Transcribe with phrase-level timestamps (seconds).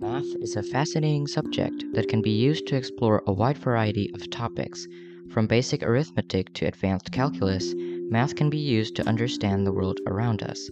[0.00, 4.30] Math is a fascinating subject that can be used to explore a wide variety of
[4.30, 4.88] topics.
[5.28, 10.42] From basic arithmetic to advanced calculus, math can be used to understand the world around
[10.42, 10.70] us.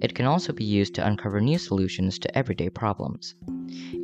[0.00, 3.34] It can also be used to uncover new solutions to everyday problems.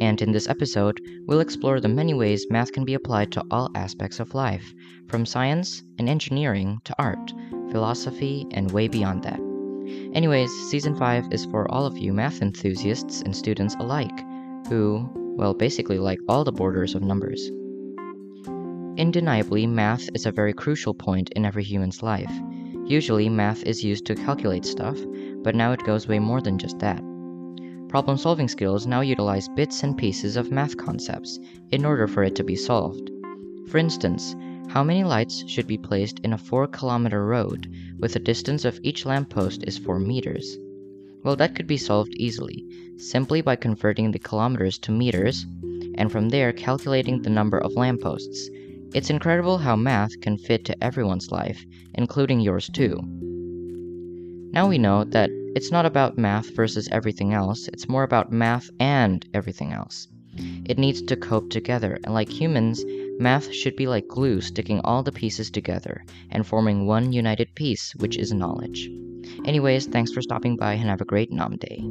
[0.00, 3.70] And in this episode, we'll explore the many ways math can be applied to all
[3.76, 4.74] aspects of life,
[5.06, 7.32] from science and engineering to art,
[7.70, 9.38] philosophy, and way beyond that.
[10.12, 14.24] Anyways, season 5 is for all of you math enthusiasts and students alike,
[14.68, 17.50] who, well, basically like all the borders of numbers.
[18.98, 22.32] Undeniably, math is a very crucial point in every human's life.
[22.86, 24.98] Usually, math is used to calculate stuff,
[25.42, 27.02] but now it goes way more than just that.
[27.88, 31.38] Problem solving skills now utilize bits and pieces of math concepts
[31.70, 33.10] in order for it to be solved.
[33.68, 34.34] For instance,
[34.68, 38.80] how many lights should be placed in a 4 kilometer road with the distance of
[38.82, 40.58] each lamppost is 4 meters?
[41.26, 42.64] Well, that could be solved easily,
[42.98, 45.44] simply by converting the kilometers to meters,
[45.96, 48.48] and from there calculating the number of lampposts.
[48.94, 53.00] It's incredible how math can fit to everyone's life, including yours too.
[54.52, 58.70] Now we know that it's not about math versus everything else, it's more about math
[58.78, 60.06] and everything else.
[60.64, 62.84] It needs to cope together, and like humans,
[63.18, 67.96] math should be like glue sticking all the pieces together and forming one united piece,
[67.96, 68.88] which is knowledge.
[69.44, 71.90] Anyways, thanks for stopping by and have a great Nam Day.